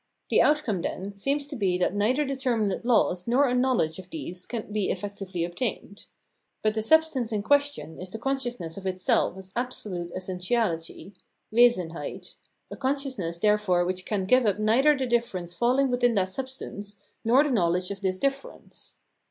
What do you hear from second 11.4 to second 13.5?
{Wesenheit), a consciousness